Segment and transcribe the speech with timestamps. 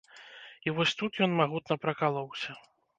[0.69, 2.63] І вось тут ён магутна пракалоўся.